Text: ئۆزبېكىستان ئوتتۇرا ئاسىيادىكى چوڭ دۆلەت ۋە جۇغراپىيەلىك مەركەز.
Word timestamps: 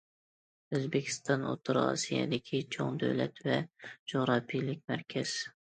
ئۆزبېكىستان 0.77 1.43
ئوتتۇرا 1.49 1.83
ئاسىيادىكى 1.91 2.63
چوڭ 2.77 2.99
دۆلەت 3.05 3.47
ۋە 3.51 3.61
جۇغراپىيەلىك 3.93 4.87
مەركەز. 4.95 5.43